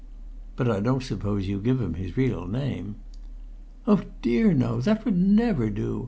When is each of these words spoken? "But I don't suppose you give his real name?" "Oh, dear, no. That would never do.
"But 0.55 0.67
I 0.67 0.79
don't 0.79 1.03
suppose 1.03 1.47
you 1.47 1.59
give 1.61 1.77
his 1.93 2.17
real 2.17 2.47
name?" 2.47 2.95
"Oh, 3.85 4.01
dear, 4.23 4.51
no. 4.51 4.81
That 4.81 5.05
would 5.05 5.15
never 5.15 5.69
do. 5.69 5.99